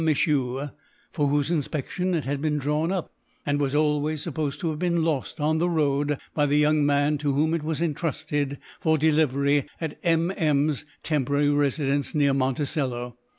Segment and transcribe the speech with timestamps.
[0.03, 0.71] Michau,
[1.11, 3.13] for whose inspection it had been drawn up;
[3.45, 7.19] and was always supposed to have been lost on the road by the young man
[7.19, 10.31] to whom it was entrusted for delivery at M.
[10.35, 13.15] M.'s temporary residence, near Monticello.